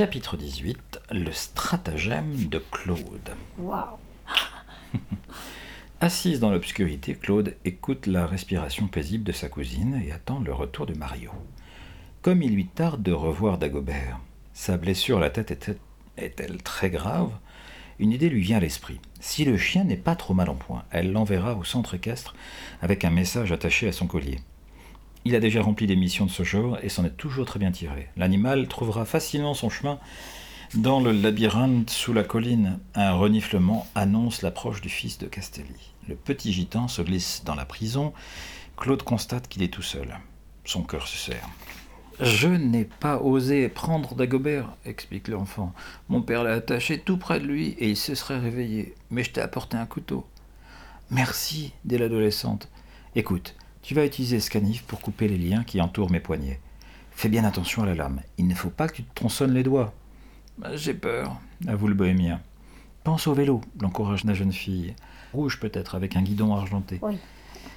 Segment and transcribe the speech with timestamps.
[0.00, 3.36] Chapitre 18 Le stratagème de Claude.
[3.58, 3.98] Waouh
[6.00, 10.86] Assise dans l'obscurité, Claude écoute la respiration paisible de sa cousine et attend le retour
[10.86, 11.30] de Mario.
[12.22, 14.18] Comme il lui tarde de revoir Dagobert,
[14.54, 15.76] sa blessure à la tête était-
[16.16, 17.32] est-elle très grave?
[17.98, 19.00] Une idée lui vient à l'esprit.
[19.20, 22.34] Si le chien n'est pas trop mal en point, elle l'enverra au centre équestre
[22.80, 24.38] avec un message attaché à son collier.
[25.24, 27.72] Il a déjà rempli des missions de ce genre et s'en est toujours très bien
[27.72, 28.08] tiré.
[28.16, 29.98] L'animal trouvera facilement son chemin
[30.74, 32.78] dans le labyrinthe sous la colline.
[32.94, 35.92] Un reniflement annonce l'approche du fils de Castelli.
[36.08, 38.12] Le petit gitan se glisse dans la prison.
[38.76, 40.18] Claude constate qu'il est tout seul.
[40.64, 41.48] Son cœur se serre.
[42.20, 45.72] Je n'ai pas osé prendre Dagobert, explique l'enfant.
[46.08, 48.94] Mon père l'a attaché tout près de lui et il se serait réveillé.
[49.10, 50.26] Mais je t'ai apporté un couteau.
[51.10, 52.68] Merci, dit l'adolescente.
[53.16, 56.60] Écoute, tu vas utiliser ce canif pour couper les liens qui entourent mes poignets.
[57.12, 58.20] Fais bien attention à la lame.
[58.38, 59.92] Il ne faut pas que tu te tronçonnes les doigts.
[60.58, 62.40] Bah, J'ai peur, avoue le bohémien.
[63.04, 64.94] Pense au vélo, l'encourage la jeune fille.
[65.32, 66.98] Rouge peut-être, avec un guidon argenté.
[67.02, 67.16] Oui.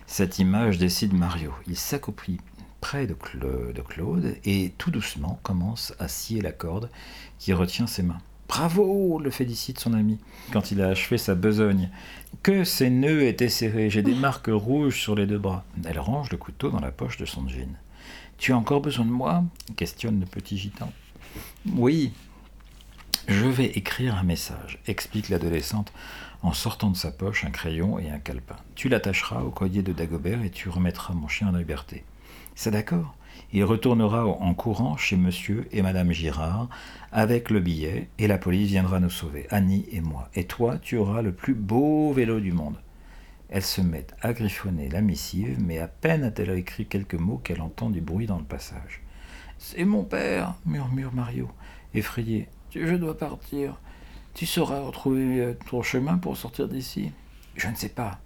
[0.08, 1.54] Cette image décide Mario.
[1.68, 2.40] Il s'accroupit
[2.82, 6.90] près de, Cla- de Claude et tout doucement commence à scier la corde
[7.40, 8.20] qui retient ses mains.
[8.56, 10.20] Bravo le félicite son ami
[10.52, 11.90] quand il a achevé sa besogne.
[12.44, 15.66] Que ses nœuds étaient serrés, j'ai des marques rouges sur les deux bras.
[15.84, 17.76] Elle range le couteau dans la poche de son jean.
[18.38, 19.44] Tu as encore besoin de moi?
[19.76, 20.92] Questionne le petit gitan.
[21.76, 22.14] Oui,
[23.28, 25.92] je vais écrire un message, explique l'adolescente
[26.44, 28.58] en sortant de sa poche un crayon et un calepin.
[28.76, 32.04] Tu l'attacheras au collier de Dagobert et tu remettras mon chien en liberté.
[32.54, 33.16] C'est d'accord?
[33.52, 36.70] Il retournera en courant chez monsieur et madame Girard
[37.12, 40.30] avec le billet et la police viendra nous sauver, Annie et moi.
[40.34, 42.78] Et toi, tu auras le plus beau vélo du monde.
[43.50, 47.62] Elle se met à griffonner la missive, mais à peine a-t-elle écrit quelques mots qu'elle
[47.62, 49.04] entend du bruit dans le passage.
[49.60, 51.50] C'est mon père, murmure Mario,
[51.94, 52.48] effrayé.
[52.72, 53.80] Je dois partir.
[54.34, 57.12] Tu sauras retrouver euh, ton chemin pour sortir d'ici
[57.56, 58.20] Je ne sais pas.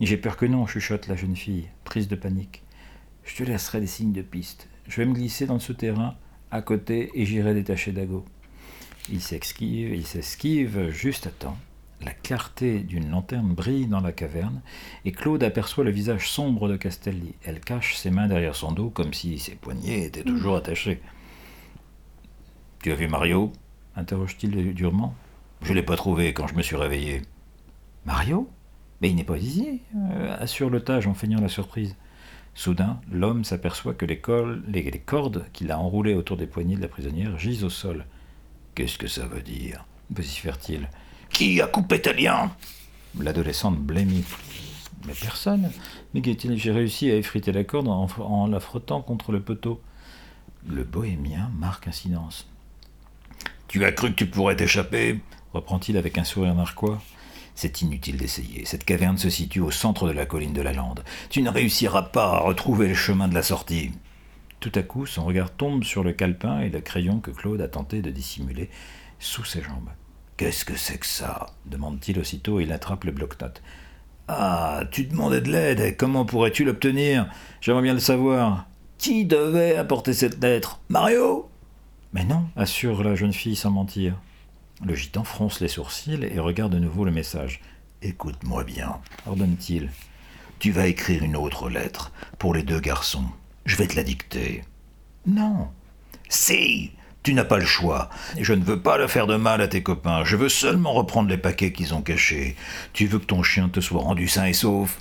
[0.00, 2.63] J'ai peur que non, chuchote la jeune fille, prise de panique.
[3.24, 4.68] Je te laisserai des signes de piste.
[4.86, 6.14] Je vais me glisser dans le souterrain,
[6.50, 8.24] à côté, et j'irai détacher Dago.
[9.10, 11.56] Il s'esquive, il s'esquive juste à temps.
[12.02, 14.60] La clarté d'une lanterne brille dans la caverne,
[15.04, 17.34] et Claude aperçoit le visage sombre de Castelli.
[17.44, 21.00] Elle cache ses mains derrière son dos, comme si ses poignets étaient toujours attachés.
[22.82, 23.52] Tu as vu Mario?
[23.96, 25.14] interroge-t-il durement.
[25.62, 27.22] Je l'ai pas trouvé quand je me suis réveillé.
[28.04, 28.48] Mario?
[29.00, 31.96] Mais il n'est pas ici, euh, assure l'otage en feignant la surprise.
[32.54, 34.20] Soudain, l'homme s'aperçoit que les,
[34.68, 38.04] les- cordes qu'il a enroulées autour des poignets de la prisonnière gisent au sol.
[38.74, 39.84] Qu'est-ce que ça veut dire?
[40.10, 40.88] vocifère-t-il.
[41.30, 42.52] Qui a coupé tes liens
[43.18, 44.24] L'adolescente blêmit.
[45.06, 45.70] Mais personne.
[46.14, 46.22] Mais
[46.56, 49.80] J'ai réussi à effriter la corde en la frottant contre le poteau.
[50.68, 52.46] Le bohémien marque un silence.
[53.68, 55.20] Tu as cru que tu pourrais t'échapper?
[55.52, 57.00] reprend-il avec un sourire narquois.
[57.54, 58.64] C'est inutile d'essayer.
[58.64, 61.04] Cette caverne se situe au centre de la colline de la lande.
[61.30, 63.92] Tu ne réussiras pas à retrouver le chemin de la sortie.
[64.60, 67.68] Tout à coup, son regard tombe sur le calepin et le crayon que Claude a
[67.68, 68.70] tenté de dissimuler
[69.18, 69.90] sous ses jambes.
[70.36, 71.46] Qu'est-ce que c'est que ça?
[71.66, 73.62] demande-t-il aussitôt et il attrape le bloc-notes.
[74.26, 77.28] Ah, tu demandais de l'aide, et comment pourrais-tu l'obtenir?
[77.60, 78.66] J'aimerais bien le savoir.
[78.96, 80.80] Qui devait apporter cette lettre?
[80.88, 81.50] Mario?
[82.14, 84.14] Mais non, assure la jeune fille sans mentir.
[84.84, 87.60] Le gitan fronce les sourcils et regarde de nouveau le message.
[88.02, 89.90] Écoute-moi bien, ordonne-t-il.
[90.58, 93.24] Tu vas écrire une autre lettre pour les deux garçons.
[93.64, 94.62] Je vais te la dicter.
[95.26, 95.68] Non.
[96.28, 98.10] Si, tu n'as pas le choix.
[98.38, 100.22] Je ne veux pas le faire de mal à tes copains.
[100.24, 102.54] Je veux seulement reprendre les paquets qu'ils ont cachés.
[102.92, 105.00] Tu veux que ton chien te soit rendu sain et sauf?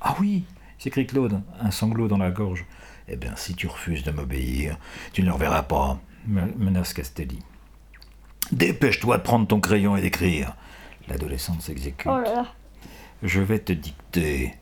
[0.00, 0.44] Ah oui,
[0.78, 2.64] s'écrie Claude, un sanglot dans la gorge.
[3.08, 4.78] Eh bien, si tu refuses de m'obéir,
[5.12, 7.40] tu ne le reverras pas, me- menace Castelli.
[8.54, 10.54] Dépêche-toi de prendre ton crayon et d'écrire.
[11.08, 12.06] L'adolescente s'exécute.
[12.06, 12.46] Oh là là.
[13.24, 14.54] Je vais te dicter,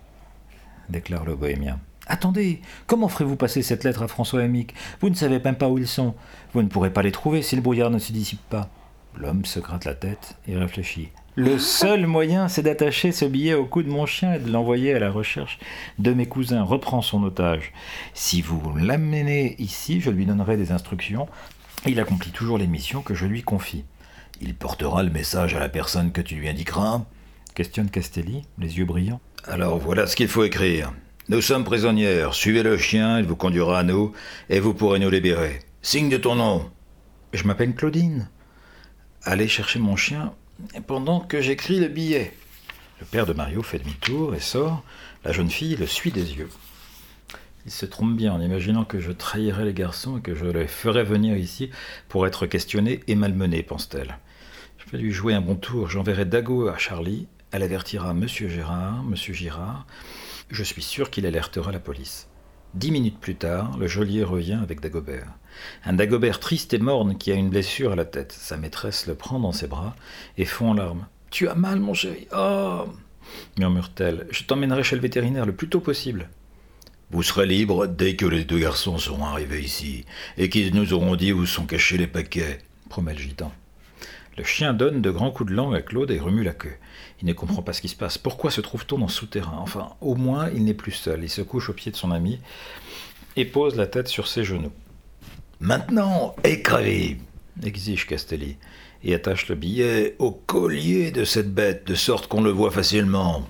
[0.89, 1.79] déclare le bohémien.
[2.07, 5.69] Attendez, comment ferez-vous passer cette lettre à François et Mick Vous ne savez même pas
[5.69, 6.15] où ils sont.
[6.55, 8.71] Vous ne pourrez pas les trouver si le brouillard ne se dissipe pas.
[9.15, 11.11] L'homme se gratte la tête et réfléchit.
[11.35, 14.95] Le seul moyen, c'est d'attacher ce billet au cou de mon chien et de l'envoyer
[14.95, 15.59] à la recherche
[15.99, 16.63] de mes cousins.
[16.63, 17.75] Reprend son otage.
[18.15, 21.29] Si vous l'amenez ici, je lui donnerai des instructions.
[21.87, 23.85] Il accomplit toujours les missions que je lui confie.
[24.41, 27.05] Il portera le message à la personne que tu lui indiqueras
[27.55, 29.21] questionne Castelli, les yeux brillants.
[29.45, 30.93] Alors voilà ce qu'il faut écrire.
[31.29, 34.13] Nous sommes prisonnières, suivez le chien, il vous conduira à nous,
[34.49, 35.61] et vous pourrez nous libérer.
[35.83, 36.71] Signe de ton nom.
[37.33, 38.29] Je m'appelle Claudine.
[39.23, 40.33] Allez chercher mon chien
[40.87, 42.33] pendant que j'écris le billet.
[43.01, 44.83] Le père de Mario fait demi-tour et sort.
[45.25, 46.51] La jeune fille le suit des yeux.
[47.65, 50.67] Il se trompe bien en imaginant que je trahirais les garçons et que je les
[50.67, 51.71] ferais venir ici
[52.09, 54.19] pour être questionnés et malmenés, pense-t-elle.
[54.79, 59.03] Je vais lui jouer un bon tour, j'enverrai Dago à Charlie, elle avertira Monsieur Gérard,
[59.05, 59.87] Monsieur Girard.
[60.51, 62.29] Je suis sûr qu'il alertera la police.
[62.75, 65.29] Dix minutes plus tard, le geôlier revient avec Dagobert.
[65.85, 68.33] Un Dagobert triste et morne qui a une blessure à la tête.
[68.33, 69.95] Sa maîtresse le prend dans ses bras
[70.39, 71.07] et fond en larmes.
[71.31, 72.27] Tu as mal, mon chéri.
[72.35, 72.87] Oh
[73.59, 74.27] murmure-t-elle.
[74.31, 76.29] Je t'emmènerai chez le vétérinaire le plus tôt possible.
[77.13, 80.07] Vous serez libre dès que les deux garçons seront arrivés ici
[80.39, 83.53] et qu'ils nous auront dit où sont cachés les paquets, promet le gitan.
[84.39, 86.73] Le chien donne de grands coups de langue à Claude et remue la queue.
[87.21, 88.17] Il ne comprend pas ce qui se passe.
[88.17, 89.59] Pourquoi se trouve-t-on dans souterrain?
[89.59, 91.23] Enfin, au moins, il n'est plus seul.
[91.23, 92.41] Il se couche au pied de son ami
[93.37, 94.73] et pose la tête sur ses genoux.
[95.61, 97.19] Maintenant, écrevez
[97.63, 98.57] exige Castelli,
[99.05, 103.47] et attache le billet au collier de cette bête, de sorte qu'on le voit facilement.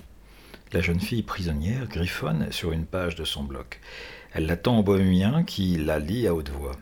[0.73, 3.79] La jeune fille prisonnière griffonne sur une page de son bloc.
[4.33, 6.75] Elle l'attend au bohémien qui la lit à haute voix.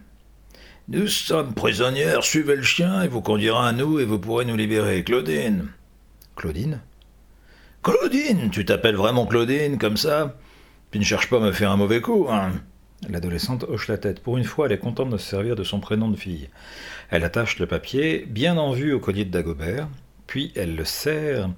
[0.88, 4.56] Nous sommes prisonnières, suivez le chien, il vous conduira à nous et vous pourrez nous
[4.56, 5.04] libérer.
[5.04, 5.68] Claudine.
[6.38, 6.80] Claudine?
[7.84, 10.38] Claudine Tu t'appelles vraiment Claudine, comme ça?
[10.92, 12.54] Tu ne cherches pas à me faire un mauvais coup, hein?
[13.10, 14.22] L'adolescente hoche la tête.
[14.22, 16.48] Pour une fois, elle est contente de se servir de son prénom de fille.
[17.10, 19.90] Elle attache le papier, bien en vue au collier de Dagobert,
[20.32, 21.50] puis elle le serre,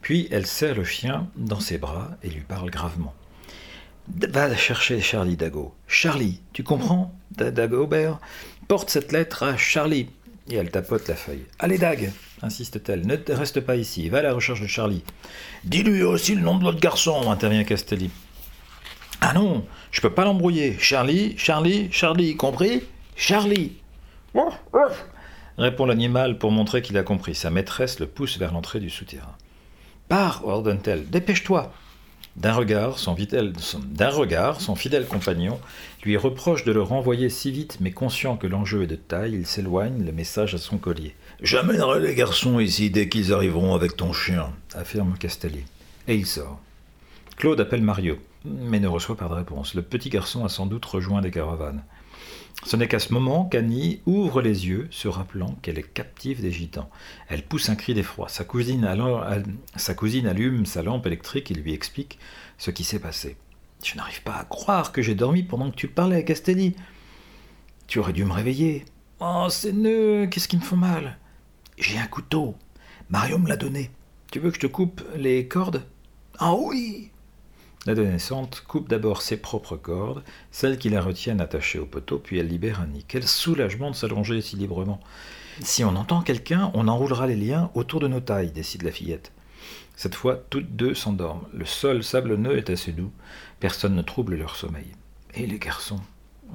[0.00, 3.12] puis elle serre le chien dans ses bras et lui parle gravement.
[4.08, 5.74] Va chercher Charlie Dago.
[5.86, 8.20] Charlie, tu comprends Dagobert
[8.68, 10.08] Porte cette lettre à Charlie.
[10.48, 11.44] Et elle tapote la feuille.
[11.58, 15.04] Allez, Dag insiste-t-elle, ne reste pas ici, va à la recherche de Charlie.
[15.64, 18.10] Dis-lui aussi le nom de l'autre garçon, intervient Castelli.
[19.20, 20.78] Ah non, je peux pas l'embrouiller.
[20.78, 22.82] Charlie, Charlie, Charlie, compris
[23.14, 23.76] Charlie
[25.58, 27.34] répond l'animal pour montrer qu'il a compris.
[27.34, 29.36] Sa maîtresse le pousse vers l'entrée du souterrain.
[30.08, 31.72] Pars, ordonne-t-elle, dépêche-toi.
[32.36, 33.14] D'un regard, son
[33.84, 35.60] d'un regard, son fidèle compagnon
[36.02, 39.46] lui reproche de le renvoyer si vite, mais conscient que l'enjeu est de taille, il
[39.46, 41.14] s'éloigne, le message à son collier.
[41.42, 45.64] J'amènerai les garçons ici dès qu'ils arriveront avec ton chien, affirme Castelli.
[46.08, 46.58] Et il sort.
[47.36, 49.74] Claude appelle Mario, mais ne reçoit pas de réponse.
[49.74, 51.84] Le petit garçon a sans doute rejoint des caravanes.
[52.64, 56.52] Ce n'est qu'à ce moment qu'Annie ouvre les yeux, se rappelant qu'elle est captive des
[56.52, 56.90] gitans.
[57.28, 58.28] Elle pousse un cri d'effroi.
[58.28, 62.18] Sa cousine, allume sa lampe électrique et lui explique
[62.58, 63.36] ce qui s'est passé.
[63.82, 66.76] Je n'arrive pas à croire que j'ai dormi pendant que tu parlais à Castelli.
[67.88, 68.84] Tu aurais dû me réveiller.
[69.18, 71.18] Oh, ces nœuds, qu'est-ce qui me font mal?
[71.78, 72.54] J'ai un couteau.
[73.10, 73.90] Mario me l'a donné.
[74.30, 75.84] Tu veux que je te coupe les cordes?
[76.38, 77.10] Ah oui
[77.84, 82.46] L'adolescente coupe d'abord ses propres cordes, celles qui la retiennent attachées au poteau, puis elle
[82.46, 83.04] libère Annie.
[83.08, 85.00] Quel soulagement de s'allonger si librement.
[85.60, 89.32] Si on entend quelqu'un, on enroulera les liens autour de nos tailles, décide la fillette.
[89.96, 91.46] Cette fois, toutes deux s'endorment.
[91.52, 93.12] Le sol sablonneux est assez doux.
[93.60, 94.86] Personne ne trouble leur sommeil.
[95.34, 96.00] Et les garçons?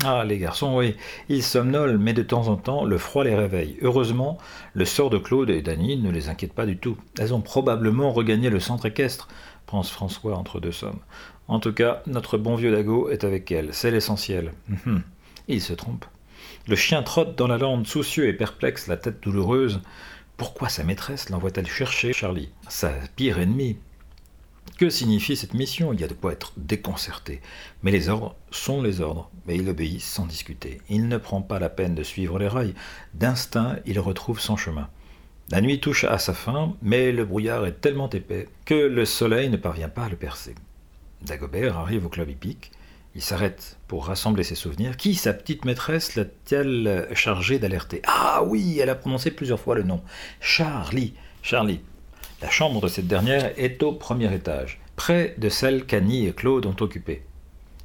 [0.03, 0.95] Ah, les garçons, oui.
[1.27, 3.77] Ils somnolent, mais de temps en temps, le froid les réveille.
[3.81, 4.37] Heureusement,
[4.73, 6.97] le sort de Claude et d'Annie ne les inquiète pas du tout.
[7.19, 9.27] Elles ont probablement regagné le centre équestre
[9.67, 10.99] pense François entre deux sommes.
[11.47, 14.53] En tout cas, notre bon vieux Dago est avec elle, c'est l'essentiel.
[14.87, 15.03] Hum,
[15.47, 16.05] il se trompe.
[16.67, 19.81] Le chien trotte dans la lande, soucieux et perplexe, la tête douloureuse.
[20.37, 23.77] Pourquoi sa maîtresse l'envoie-t-elle chercher Charlie Sa pire ennemie?
[24.77, 25.93] Que signifie cette mission?
[25.93, 27.41] Il y a de quoi être déconcerté.
[27.81, 30.81] Mais les ordres sont les ordres, mais il obéit sans discuter.
[30.89, 32.75] Il ne prend pas la peine de suivre les rails.
[33.15, 34.89] D'instinct, il retrouve son chemin.
[35.49, 39.49] La nuit touche à sa fin, mais le brouillard est tellement épais que le soleil
[39.49, 40.53] ne parvient pas à le percer.
[41.21, 42.71] Dagobert arrive au club hippique.
[43.15, 44.95] Il s'arrête pour rassembler ses souvenirs.
[44.95, 48.01] Qui, sa petite maîtresse, l'a-t-elle chargé d'alerter?
[48.05, 50.03] Ah oui, elle a prononcé plusieurs fois le nom.
[50.39, 51.13] Charlie.
[51.41, 51.79] Charlie.
[52.41, 56.67] La chambre de cette dernière est au premier étage, près de celle qu'Annie et Claude
[56.67, 57.23] ont occupée.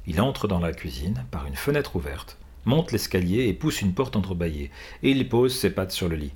[0.05, 4.15] Il entre dans la cuisine par une fenêtre ouverte monte l'escalier et pousse une porte
[4.15, 6.33] entrebâillée, et il pose ses pattes sur le lit.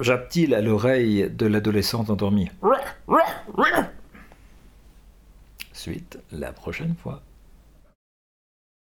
[0.00, 2.50] jappe-t-il à l'oreille de l'adolescente endormie.
[5.72, 7.22] Suite la prochaine fois.